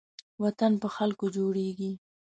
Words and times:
وطن 0.43 0.71
په 0.81 0.87
خلکو 0.95 1.25
جوړېږي 1.35 1.91